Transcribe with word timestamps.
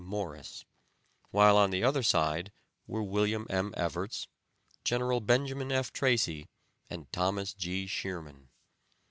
Morris; 0.03 0.65
while 1.29 1.55
on 1.55 1.69
the 1.69 1.83
other 1.83 2.01
side 2.01 2.51
were 2.87 3.03
William 3.03 3.45
M. 3.51 3.71
Evarts, 3.77 4.25
General 4.83 5.19
Benjamin 5.21 5.71
F. 5.71 5.93
Tracy 5.93 6.49
and 6.89 7.11
Thomas 7.13 7.53
G. 7.53 7.85
Shearman. 7.85 8.49